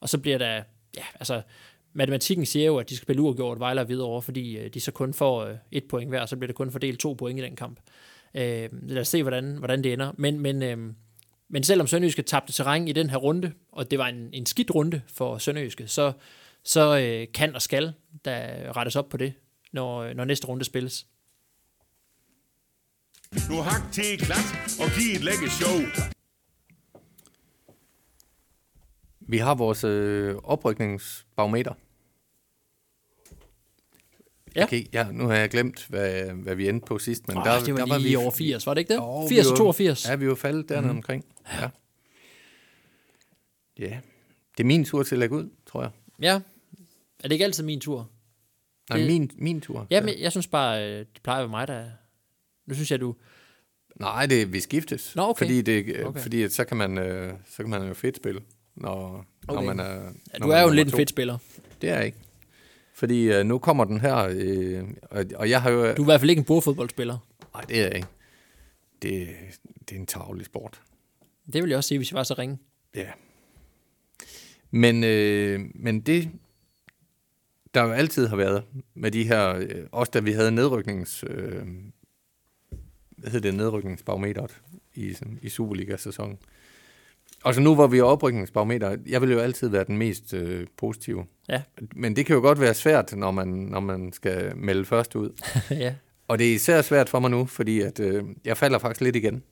[0.00, 0.62] og så bliver der,
[0.96, 1.42] ja, altså,
[1.92, 4.92] matematikken siger jo, at de skal spille uafgjort Vejle og Hvidovre, fordi øh, de så
[4.92, 7.56] kun får øh, et point hver, så bliver det kun fordelt to point i den
[7.56, 7.80] kamp.
[8.34, 10.12] Øh, lad os se, hvordan, hvordan det ender.
[10.18, 10.78] Men, men, øh,
[11.48, 14.74] men selvom Sønderjyske tabte terræn i den her runde, og det var en, en skidt
[14.74, 16.12] runde for Sønderjyske, så,
[16.64, 17.92] så øh, kan og skal
[18.24, 19.32] der rettes op på det,
[19.72, 21.06] når, øh, når næste runde spilles.
[23.50, 25.76] Nu hak til klat og giv et lækkert show.
[29.30, 31.72] Vi har vores øh, oprykningsbarometer.
[34.56, 34.64] Ja.
[34.64, 37.28] Okay, ja, nu har jeg glemt, hvad, hvad vi endte på sidst.
[37.28, 38.24] Men Oh, der, det var der lige var vi...
[38.24, 39.00] over 80, var det ikke det?
[39.00, 40.08] Jo, 80 vi og var- 82.
[40.08, 40.98] Ja, vi var faldet dernede mm.
[40.98, 41.24] omkring.
[41.52, 41.70] Ja.
[43.78, 44.00] ja.
[44.56, 45.90] Det er min tur til at lægge ud, tror jeg.
[46.22, 46.34] Ja.
[47.18, 48.10] Er det ikke altid min tur?
[48.90, 49.86] Nej, Det- min, min tur.
[49.90, 51.90] Ja, men jeg synes bare, øh, det plejer at være mig, der...
[52.66, 53.14] Nu synes jeg, du...
[53.96, 55.16] Nej, det vi skiftes.
[55.16, 55.38] Nå, okay.
[55.44, 56.20] Fordi, det, okay.
[56.20, 58.40] fordi at så, kan man, øh, så kan man jo fedt spille,
[58.74, 59.54] når, okay.
[59.54, 61.38] når man er Ja, når du man er jo lidt en fedt spiller.
[61.80, 62.18] Det er jeg ikke.
[62.94, 65.78] Fordi øh, nu kommer den her, øh, og, og jeg har jo...
[65.78, 67.18] Du er i hvert fald ikke en bordfodboldspiller.
[67.54, 68.08] Nej, det er jeg ikke.
[69.02, 69.28] Det,
[69.88, 70.82] det er en tavlig sport.
[71.52, 72.58] Det vil jeg også sige, hvis jeg var så ringe.
[72.94, 73.10] Ja.
[74.70, 76.30] Men, øh, men det,
[77.74, 81.66] der jo altid har været med de her, øh, også da vi havde nedryknings, øh,
[83.10, 84.62] hvad hedder det, nedrykningsbarometeret
[84.94, 86.38] i, i Superliga-sæsonen.
[87.44, 90.66] Og så nu, hvor vi er oprykningsbarometer, jeg vil jo altid være den mest øh,
[90.76, 91.26] positive.
[91.48, 91.62] Ja.
[91.96, 95.30] Men det kan jo godt være svært, når man, når man skal melde først ud.
[95.70, 95.94] ja.
[96.28, 99.16] Og det er især svært for mig nu, fordi at, øh, jeg falder faktisk lidt
[99.16, 99.42] igen.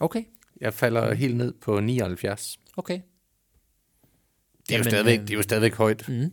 [0.00, 0.24] Okay.
[0.60, 2.58] Jeg falder helt ned på 79.
[2.76, 2.94] Okay.
[2.94, 6.08] Det er, Jamen, jo stadigvæk, øh, det er jo stadigvæk højt.
[6.08, 6.32] Mm.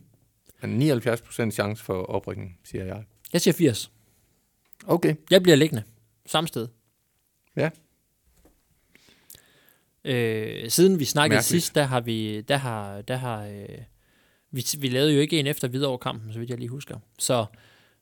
[0.62, 3.04] Men 79 procent chance for oprykning, siger jeg.
[3.32, 3.92] Jeg siger 80.
[4.86, 5.14] Okay.
[5.30, 5.82] Jeg bliver liggende.
[6.26, 6.68] Samme sted.
[7.56, 7.70] Ja.
[10.06, 11.46] Øh, siden vi snakkede Mærkeligt.
[11.62, 13.78] sidst, der har vi, der har, der har, øh,
[14.50, 16.98] vi, vi lavede jo ikke en efter videre kampen, så vidt jeg lige husker.
[17.18, 17.46] Så,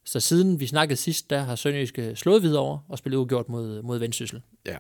[0.05, 3.83] så siden vi snakkede sidst, der har Sønderjyske slået videre over og spillet ugjort mod,
[3.83, 4.43] mod Vendsyssel.
[4.67, 4.77] Ja.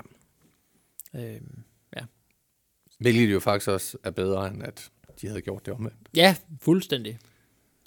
[1.15, 1.41] Øh,
[3.01, 5.97] Hvilket jo faktisk også er bedre, end at de havde gjort det omvendt.
[6.15, 7.19] ja, fuldstændig.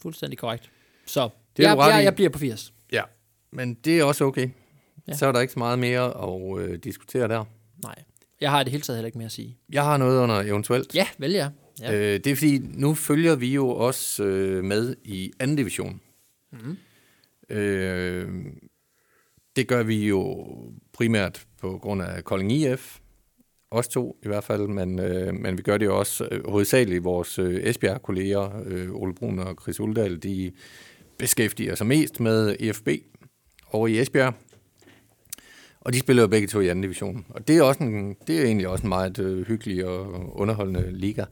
[0.02, 0.72] Fuldstændig korrekt.
[1.06, 2.74] Så Det er jeg, jeg, jeg bliver på 80.
[2.92, 3.04] Ja.
[3.52, 4.46] Men det er også okay.
[4.48, 4.52] Ja.
[5.08, 5.14] Ja.
[5.14, 7.46] Så er der ikke så meget mere at øh, diskutere der.
[7.84, 7.96] Nej,
[8.42, 9.58] jeg har det hele taget heller ikke mere at sige.
[9.70, 10.96] Jeg har noget under eventuelt.
[10.96, 11.50] Ja, vel ja.
[11.82, 11.94] ja.
[11.94, 16.02] Øh, det er fordi, nu følger vi jo også øh, med i anden division.
[16.52, 16.78] Mhm.
[17.50, 18.28] Øh,
[19.56, 20.48] det gør vi jo
[20.94, 22.98] primært på grund af Kolding IF.
[23.72, 27.04] Os to i hvert fald, men, øh, men vi gør det jo også øh, hovedsageligt
[27.04, 30.52] vores øh, Esbjerg-kolleger, øh, Ole Brun og Chris Uldal, de
[31.18, 32.88] beskæftiger sig mest med EFB
[33.72, 34.34] over i Esbjerg.
[35.80, 37.26] Og de spiller jo begge to i anden division.
[37.30, 40.92] Og det er, også en, det er egentlig også en meget øh, hyggelig og underholdende
[40.92, 41.26] liga.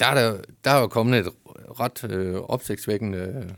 [0.00, 1.32] Der er, der, der er jo kommet et
[1.80, 3.50] ret øh, opsigtsvækkende øh,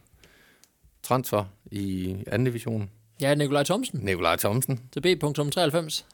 [1.03, 2.91] transfer i anden division.
[3.21, 4.81] Ja, Nikolaj Thomsen Nikolaj Thomsen.
[4.93, 6.05] til B.93.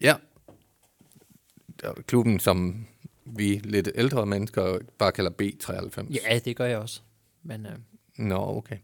[0.00, 0.14] Ja.
[2.06, 2.86] Klubben, som
[3.24, 6.14] vi lidt ældre mennesker bare kalder B93.
[6.28, 7.00] Ja, det gør jeg også.
[7.42, 7.72] Men øh,
[8.16, 8.76] Nå, okay.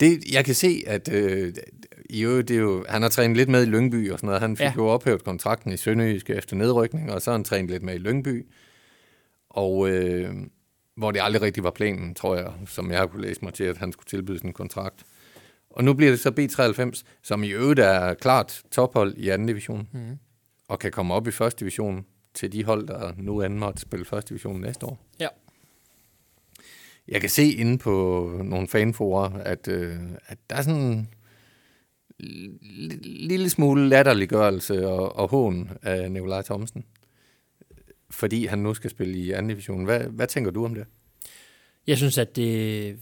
[0.00, 1.54] Det, jeg kan se, at øh,
[2.10, 4.40] i øvrigt, det er jo, han har trænet lidt med i Lyngby og sådan noget.
[4.40, 4.72] Han fik Ja.
[4.76, 7.98] jo ophævet kontrakten i Sønderjysk efter nedrykning, og så har han trænet lidt med i
[7.98, 8.46] Lyngby.
[9.50, 10.30] Og øh,
[10.96, 13.64] hvor det aldrig rigtig var planen, tror jeg, som jeg har kunne læse mig til,
[13.64, 15.04] at han skulle tilbyde en kontrakt.
[15.70, 19.88] Og nu bliver det så B93, som i øvrigt er klart tophold i anden division,
[19.92, 20.18] Mhm.
[20.68, 22.04] og kan komme op i første division
[22.34, 24.98] til de hold, der nu end måtte spille første division næste år.
[25.20, 25.28] Ja.
[27.08, 31.08] Jeg kan se inde på nogle fanforer, at, øh, at der er sådan en
[33.02, 36.84] lille smule latterliggørelse og, og hån af Nikolaj Thomsen,
[38.10, 39.84] fordi han nu skal spille i anden division.
[39.84, 40.86] Hvad, hvad tænker du om det?
[41.86, 42.98] Jeg synes, at det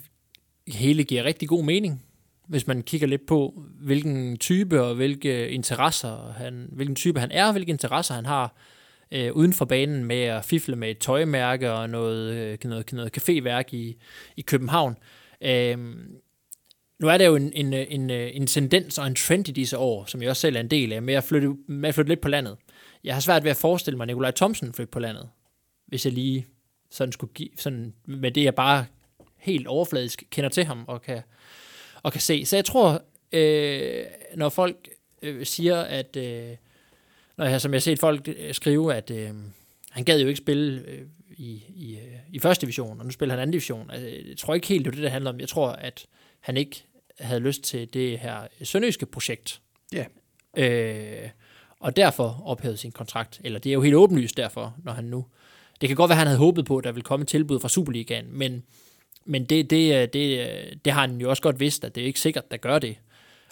[0.69, 2.03] hele giver rigtig god mening,
[2.49, 7.53] hvis man kigger lidt på, hvilken type og hvilke interesser han, hvilken type han er,
[7.53, 8.57] hvilke interesser han har
[9.15, 13.19] øh, uden for banen med at fifle med et tøjmærke og noget, øh, noget, noget
[13.19, 13.97] caféværk i,
[14.37, 14.97] i København.
[15.41, 15.79] Øh,
[16.99, 20.05] nu er der jo en, en, en, en tendens og en trend i disse år,
[20.05, 22.21] som jeg også selv er en del af, med at flytte, med at flytte lidt
[22.21, 22.57] på landet.
[23.05, 25.29] Jeg har svært ved at forestille mig Nikolaj Thomsen flytte på landet,
[25.87, 26.47] hvis jeg lige
[26.91, 28.87] sådan skulle give, sådan, med det jeg bare
[29.39, 31.23] helt overfladisk kender til ham og kan,
[32.03, 32.45] og kan se.
[32.45, 34.05] Så jeg tror, øh,
[34.37, 34.89] når folk
[35.23, 36.57] øh, siger, at øh,
[37.37, 39.31] når jeg, som jeg har set folk øh, skrive, at øh,
[39.91, 41.03] han gad jo ikke spille øh,
[41.37, 43.91] i, i, øh, i første division, og nu spiller han anden division.
[43.91, 45.41] Altså, jeg tror ikke helt, det er det, det handler om.
[45.41, 46.07] Jeg tror, at
[46.41, 46.85] han ikke
[47.21, 49.61] havde lyst til det her sønderjyske projekt.
[49.93, 50.05] Ja.
[50.57, 51.29] Øh,
[51.81, 53.41] og derfor ophævede sin kontrakt.
[53.45, 55.27] Eller det er jo helt åbenlyst derfor, når han nu...
[55.81, 57.69] Det kan godt være, han havde håbet på, at der ville komme et tilbud fra
[57.69, 58.63] Superligaen, men,
[59.25, 60.49] men det, det, det,
[60.85, 62.97] det har han jo også godt vidst, at det er ikke sikkert, der gør det.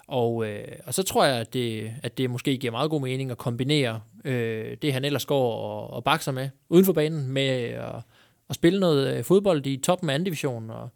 [0.07, 3.31] Og, øh, og så tror jeg, at det, at det måske giver meget god mening
[3.31, 7.47] at kombinere øh, det, han ellers går og, og bakser med uden for banen, med
[7.63, 7.95] at,
[8.49, 10.69] at spille noget øh, fodbold i toppen af anden division.
[10.69, 10.89] Og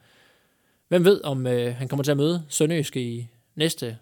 [0.88, 3.98] hvem ved, om øh, han kommer til at møde Sønderjyske i næste,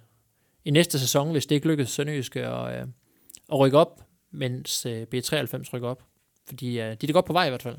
[0.66, 2.88] i næste sæson, hvis det ikke lykkes Sønderjyske at, øh,
[3.52, 6.04] at rykke op, mens øh, B93 rykker op.
[6.48, 7.78] Fordi øh, de er da godt på vej i hvert fald.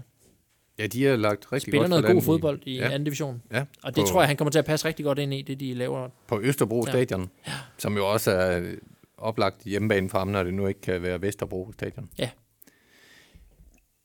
[0.79, 2.85] Ja, de har lagt rigtig Spiller godt noget god fodbold i ja.
[2.85, 3.43] anden division.
[3.53, 5.43] Ja, Og det på, tror jeg, han kommer til at passe rigtig godt ind i,
[5.43, 6.09] det de laver.
[6.27, 6.91] på Østerbro Ja.
[6.93, 7.53] Stadion, ja.
[7.79, 8.63] som jo også er
[9.19, 12.09] oplagt hjemmebane for ham, når det nu ikke kan være Vesterbro Stadion.
[12.19, 12.31] Ja.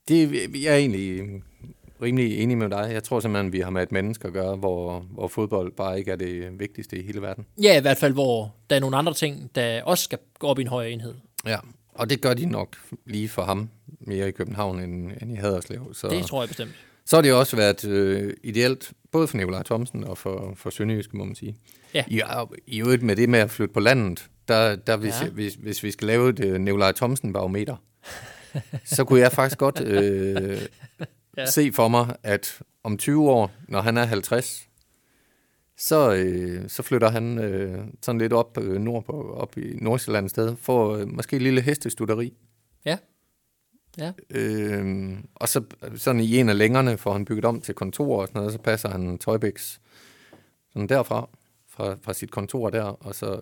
[0.07, 0.31] Det,
[0.63, 1.21] jeg er egentlig
[2.01, 2.89] rimelig enig med dig.
[2.93, 6.11] Jeg tror simpelthen, vi har med et menneske at gøre, hvor, hvor fodbold bare ikke
[6.11, 7.45] er det vigtigste i hele verden.
[7.63, 10.59] Ja, i hvert fald, hvor der er nogle andre ting, der også skal gå op
[10.59, 11.13] i en højere enhed.
[11.45, 11.57] Ja,
[11.93, 12.75] og det gør de nok
[13.05, 15.93] lige for ham mere i København end, end i Haderslev.
[15.93, 16.71] Så, Det tror jeg bestemt.
[17.05, 21.17] så har det også været øh, ideelt, både for Nikolaj Thomsen og for, for Sønderjyske,
[21.17, 21.55] må man sige.
[21.93, 22.03] Ja.
[22.07, 22.21] I,
[22.67, 25.27] I øvrigt med det med at flytte på landet, der, der hvis, Ja.
[25.29, 27.75] hvis, hvis vi skal lave et øh, Nikolaj Thomsen-barometer,
[28.95, 30.61] så kunne jeg faktisk godt øh,
[31.37, 31.45] ja.
[31.45, 34.67] se for mig, at om 20 år, når han er 50,
[35.81, 40.31] så, øh, så flytter han øh, sådan lidt op øh, nordpå, op i Nordsjælland et
[40.31, 42.33] sted, får øh, måske et lille hestestuderi.
[42.85, 42.97] Ja.
[43.97, 44.11] Ja.
[44.29, 45.63] Øh, og så
[45.95, 48.51] sådan i en af længerne får han bygget om til kontor og sådan noget, og
[48.51, 49.81] så passer han tøjbæks
[50.73, 51.29] sådan derfra,
[51.67, 53.39] fra, fra sit kontor der, og så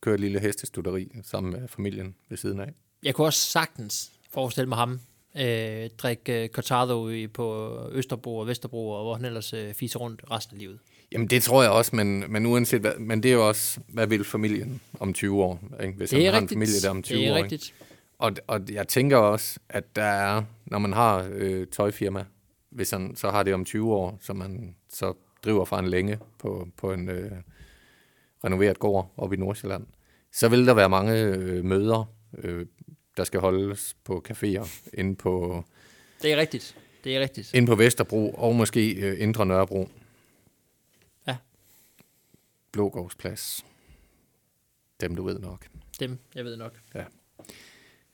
[0.00, 2.72] kører et lille hestestuderi sammen med familien ved siden af.
[3.02, 5.00] Jeg kunne også sagtens forestille mig ham
[5.36, 10.22] øh, drikke øh, Cortado på Østerbro og Vesterbro, og hvor han ellers øh, fiser rundt
[10.30, 10.78] resten af livet.
[11.12, 14.06] Jamen det tror jeg også, men, men uanset hvad, men det er jo også, hvad
[14.06, 15.96] vil familien om 20 år, ikke?
[15.96, 16.56] hvis er han har en rigtigt.
[16.56, 17.36] familie der om 20 det er år.
[17.36, 17.44] Ikke?
[17.44, 17.74] rigtigt.
[18.18, 22.24] Og, og jeg tænker også, at der er, når man har øh, tøjfirma,
[22.70, 25.12] hvis han så har det om 20 år, så man så
[25.44, 27.30] driver fra en længe på, på en øh,
[28.44, 29.86] renoveret gård oppe i Nordsjælland,
[30.32, 32.04] så vil der være mange øh, møder,
[32.38, 32.66] øh,
[33.16, 35.64] der skal holdes på caféer inde på,
[36.22, 36.76] Det er rigtigt.
[37.04, 37.54] Det er rigtigt.
[37.54, 39.88] inde på Vesterbro og måske øh, Indre Nørrebro.
[42.76, 42.82] Ja.
[42.82, 43.64] Blågårdsplads.
[45.00, 45.66] Dem du ved nok.
[46.00, 46.74] Dem, jeg ved nok.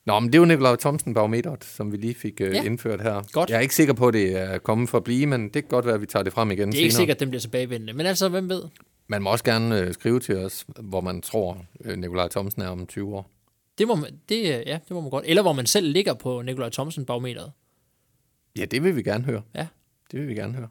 [0.04, 2.52] Nå, men det er jo Nikolaj Thomsen barometeret, som vi lige fik øh, Ja.
[2.56, 2.62] ja.
[2.64, 3.22] indført her.
[3.32, 3.50] Godt.
[3.50, 5.64] Jeg er ikke sikker på, at det er kommet for at blive, men det kan
[5.68, 6.82] godt være, at vi tager det frem igen Det er senere.
[6.84, 7.92] ikke sikkert, at den bliver tilbagevendende.
[7.92, 8.62] Men altså, hvem ved?
[9.06, 12.68] Man må også gerne øh, skrive til os, hvor man tror, øh, Nikolaj Thomsen er
[12.68, 13.30] om 20 år.
[13.78, 15.24] Det må man, det, øh, ja, det må man godt.
[15.28, 17.52] Eller hvor man selv ligger på Nikolaj Thomsen barometeret.
[18.58, 19.42] Ja, det vil vi gerne høre.
[19.54, 19.66] Ja.
[20.12, 20.68] Det vil vi gerne høre.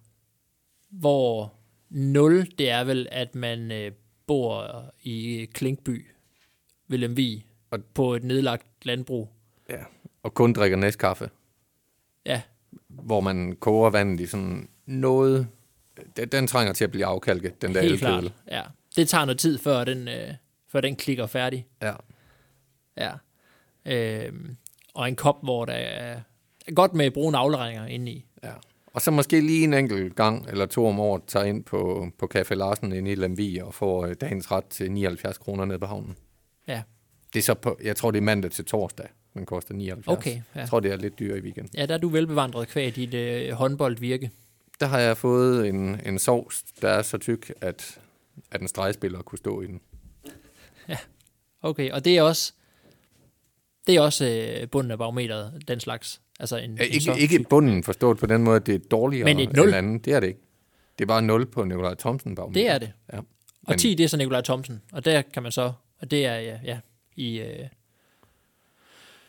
[0.89, 1.53] Hvor
[1.91, 3.91] 0, det er vel, at man øh,
[4.27, 6.05] bor i Klinkby,
[6.87, 9.29] ved Lemvig, og på et nedlagt landbrug.
[9.69, 9.83] Ja.
[10.23, 11.29] Og kun drikker næstkaffe,
[12.25, 12.41] Ja,
[12.87, 15.47] hvor man koger vandet i sådan noget...
[16.17, 18.23] Den, den trænger til at blive afkalket, den der helt klart.
[18.23, 18.33] elkedel.
[18.51, 18.61] Ja.
[18.95, 20.33] Det tager noget tid, før den, øh,
[20.67, 21.67] før den klikker færdig.
[21.81, 21.93] Ja.
[22.97, 23.11] Ja.
[23.85, 24.57] Øhm,
[24.93, 26.19] og en kop, hvor der er
[26.75, 28.25] godt med brune aflejringer inde i.
[28.43, 28.51] ja.
[28.93, 32.29] Og så måske lige en enkelt gang eller to om året tager ind på, på
[32.35, 35.85] Café Larsen inde i Lemvig og får øh, dagens ret til 79 kroner nede på
[35.85, 36.15] havnen.
[36.67, 36.81] Ja,
[37.33, 40.17] Det er så på, jeg tror, det er mandag til torsdag, den koster 79.
[40.17, 40.35] okay.
[40.35, 41.69] Ja, Jeg tror, det er lidt dyrt i weekend.
[41.77, 44.31] ja der er du velbevandret kvæg dit øh, håndboldvirke.
[44.79, 47.99] Der har jeg fået en, en sovs, der er så tyk, at,
[48.51, 49.81] at en stregspiller kunne stå i den.
[51.63, 52.53] Okay, og det er også
[53.87, 54.25] Det er også
[54.61, 56.21] øh, bunden af barometeret, den slags.
[56.41, 58.75] Altså en, Ja, en så ikke, ikke tyk- bunden forstået på den måde, at det
[58.75, 59.67] er dårligere Men et nul.
[59.67, 59.99] end anden.
[59.99, 60.39] Det er det ikke.
[60.99, 62.61] Det er bare 0 på Nikolaj Thomsen barometer.
[62.61, 62.91] Det er det.
[63.13, 63.17] Ja.
[63.17, 63.25] Og
[63.67, 64.81] Men- 10, det er så Nikolaj Thomsen.
[64.93, 66.79] Og der kan man så, og det er ja, ja
[67.15, 67.45] i, øh,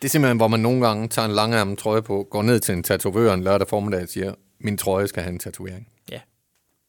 [0.02, 2.72] Det er simpelthen, hvor man nogle gange tager en langærmet trøje på, går ned til
[2.74, 5.88] en tatovør en lørdag formiddag og siger, min trøje skal have en tatovering.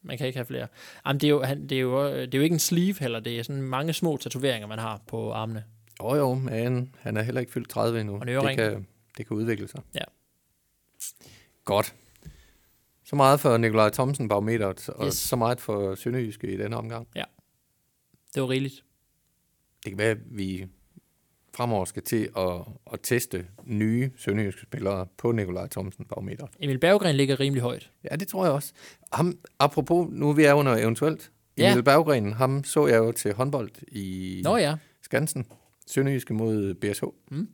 [0.05, 0.67] man kan ikke have flere.
[1.07, 3.19] Jamen, det, er jo, han, det, er jo, det er jo ikke en sleeve heller,
[3.19, 5.63] det er sådan mange små tatoveringer, man har på armene.
[6.03, 8.15] Jo jo, men han er heller ikke fyldt 30 endnu.
[8.15, 9.81] Og en det, kan, det kan udvikle sig.
[9.95, 10.03] Ja.
[11.65, 11.95] Godt.
[13.05, 15.13] Så meget for Nikolaj Thomsen barometeret, og Yes.
[15.13, 17.07] så meget for Sønderjyske i denne omgang.
[18.33, 18.83] Det var rigeligt.
[19.83, 20.67] Det kan være, at vi
[21.55, 22.61] fremover skal til at,
[22.93, 26.49] at teste nye sønderjyske spillere på Nikolaj Thomsen barometeret.
[26.59, 27.91] Emil Berggren ligger rimelig højt.
[28.11, 28.73] Ja, det tror jeg også.
[29.13, 31.31] Ham, apropos, nu er vi er under eventuelt.
[31.57, 31.71] Ja.
[31.71, 35.45] Emil Berggren, ham så jeg jo til håndbold i Nå ja, Skansen.
[35.87, 37.03] Sønderjyske mod BSH.
[37.31, 37.47] Mm.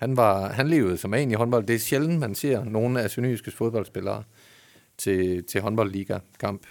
[0.00, 1.66] Han, var, han levede som en i håndbold.
[1.66, 4.24] Det er sjældent, man ser nogle af Sønderjyskes fodboldspillere
[4.98, 6.66] til, til håndboldliga-kamp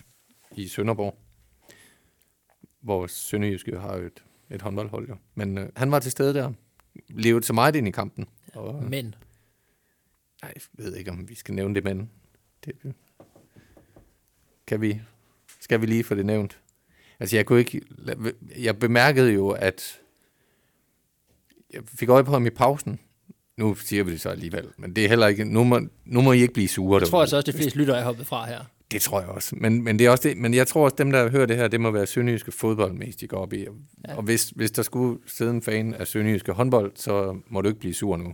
[0.55, 1.17] i Sønderborg,
[2.81, 5.09] hvor Sønderjyske har jo et, et håndboldhold.
[5.09, 5.15] Jo.
[5.35, 6.51] Men øh, han var til stede der,
[7.09, 8.27] levede så meget ind i kampen.
[8.53, 9.15] Og, men
[10.41, 12.09] Nej, jeg ved ikke, om vi skal nævne det, men
[12.65, 12.93] det,
[14.67, 15.01] kan vi,
[15.59, 16.59] skal vi lige få det nævnt.
[17.19, 17.81] Altså, jeg kunne ikke,
[18.57, 20.01] jeg bemærkede jo, at
[21.73, 22.99] jeg fik øje på ham i pausen.
[23.59, 26.31] Nu siger vi det så alligevel, men det er heller ikke, nu må, nu må
[26.31, 26.99] I ikke blive sure.
[27.01, 28.59] jeg tror altså også, de fleste lytter er hoppet fra her.
[28.91, 29.55] Det tror jeg også.
[29.55, 31.67] Men, men, det er også det, men jeg tror også, dem, der hører det her,
[31.67, 33.65] det må være sønderjyske fodbold, mest de går op i.
[34.07, 34.15] Ja.
[34.15, 37.79] Og hvis, hvis der skulle sidde en fan af sønderjyske håndbold, så må du ikke
[37.79, 38.33] blive sur nu.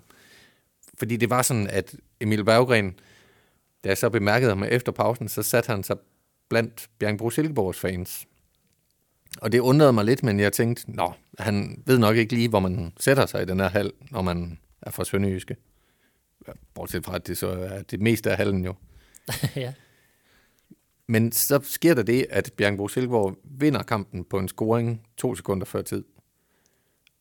[0.98, 2.94] Fordi det var sådan, at Emil Berggren,
[3.84, 5.98] da jeg så bemærkede ham efter pausen, så satte han sig
[6.50, 8.26] blandt Bjergbro Silkeborgs fans.
[9.42, 12.60] Og det undrede mig lidt, men jeg tænkte, nå, han ved nok ikke lige, hvor
[12.60, 15.56] man sætter sig i den her hal, når man er fra Sønderjyske.
[16.74, 18.76] Bortset fra, at det så er det meste af hallen jo.
[19.56, 19.74] ja.
[21.08, 25.66] Men så sker der det, at Bjergbro Silkeborg vinder kampen på en scoring to sekunder
[25.66, 26.04] før tid.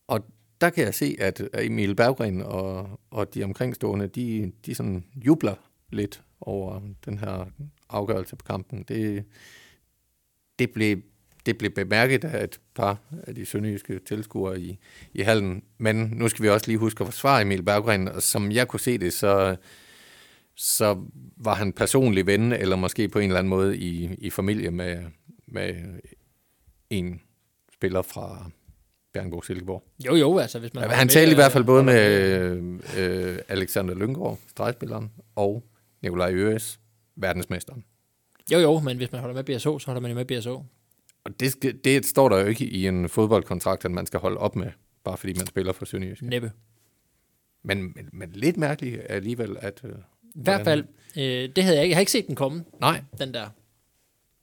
[0.06, 0.26] Og
[0.60, 5.54] der kan jeg se, at Emil Berggren og, og de omkringstående, de, de sådan jubler
[5.92, 7.46] lidt over den her
[7.88, 8.82] afgørelse på kampen.
[8.82, 9.24] Det,
[10.58, 11.02] det, blev,
[11.46, 14.78] det blev bemærket af et par af de sønderjyske tilskuere i,
[15.14, 15.62] i hallen.
[15.78, 18.80] Men nu skal vi også lige huske at forsvare Emil Berggren, og som jeg kunne
[18.80, 19.56] se det, så
[20.56, 20.98] så
[21.36, 25.04] var han personlig ven, eller måske på en eller anden måde i, i familie med,
[25.46, 25.74] med
[26.90, 27.20] en
[27.72, 28.50] spiller fra
[29.12, 29.84] Bjergenborg Silkeborg.
[30.06, 30.84] Jo, jo, altså hvis man...
[30.84, 35.64] Ja, han talte i øh, hvert fald både holder med øh, Alexander Lyngård, stregspilleren, og
[36.02, 36.80] Nikolaj Øres,
[37.16, 37.84] verdensmesteren.
[38.52, 40.48] Jo, jo, men hvis man holder med BSH, så holder man jo med BSH.
[41.24, 44.56] Og det, det står der jo ikke i en fodboldkontrakt, at man skal holde op
[44.56, 44.70] med,
[45.04, 46.22] bare fordi man spiller for Sønderjysk.
[46.22, 46.52] Næppe.
[47.62, 49.80] Men, men, men lidt mærkeligt alligevel, at...
[49.84, 49.92] Øh,
[50.34, 50.84] I hvert fald,
[51.16, 51.22] øh,
[51.56, 51.90] det havde jeg ikke.
[51.90, 53.48] Jeg har ikke set den komme, nej, den der.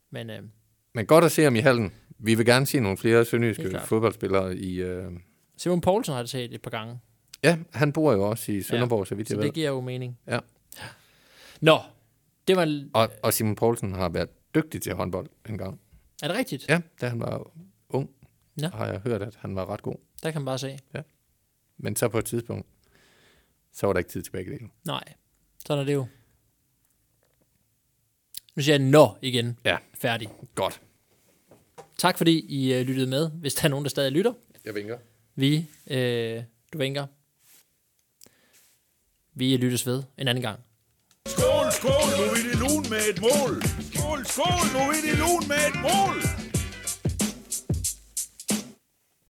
[0.10, 0.42] Men øh,
[0.94, 1.94] Men godt at se ham i hallen.
[2.20, 4.82] Vi vil gerne se nogle flere sønderjyske fodboldspillere i...
[4.82, 5.12] Øh...
[5.58, 7.00] Simon Poulsen har det set et par gange,
[7.44, 9.46] Ja, han bor jo også i Sønderborg, ja, så vidt så jeg ved.
[9.46, 10.18] det giver jo mening.
[10.28, 10.40] Ja.
[11.62, 11.80] Nå,
[12.48, 12.84] det var...
[12.94, 15.80] Og, og Simon Poulsen har været dygtig til håndbold en gang.
[16.22, 16.70] Er det rigtigt?
[16.70, 17.52] Ja, da han var
[17.90, 18.10] ung,
[18.56, 18.68] Nå.
[18.68, 19.96] har jeg hørt, at han var ret god.
[20.24, 20.80] Der kan man bare se.
[21.78, 22.68] Men så på et tidspunkt,
[23.74, 24.70] så var der ikke tid til begge dele.
[24.86, 25.04] Nej,
[25.66, 26.08] sådan er det jo.
[28.56, 29.60] Nu siger jeg nå igen.
[29.66, 29.78] Ja.
[29.94, 30.30] Færdig.
[30.56, 30.82] Godt.
[31.98, 33.30] Tak fordi I øh, lyttede med.
[33.32, 34.34] Hvis der er nogen, der stadig lytter.
[34.66, 34.98] Jeg vinker.
[35.36, 37.06] Vi, øh, du vinker.
[39.34, 40.60] Vi lyttes ved en anden gang.
[41.26, 43.62] Skål, skål, nu er det lun med et mål.
[44.26, 46.31] Skål, skål, nu er det lun med et mål.